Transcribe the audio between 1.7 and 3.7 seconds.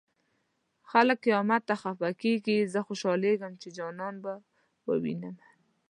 خفه کيږي زه خوشالېږم چې